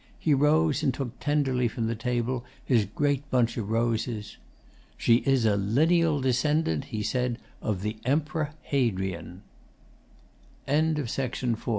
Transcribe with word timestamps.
He 0.17 0.33
rose 0.33 0.81
and 0.81 0.91
took 0.91 1.19
tenderly 1.19 1.67
from 1.67 1.85
the 1.85 1.93
table 1.93 2.43
his 2.65 2.85
great 2.85 3.29
bunch 3.29 3.55
of 3.55 3.69
roses. 3.69 4.37
'She 4.97 5.17
is 5.27 5.45
a 5.45 5.55
lineal 5.55 6.19
descendant,' 6.21 6.85
he 6.85 7.03
said, 7.03 7.37
'of 7.61 7.83
the 7.83 7.97
Emperor 8.03 8.49
Hadrian.' 8.63 9.43
'SAVONAROLA' 10.67 11.55
BROWN 11.55 11.57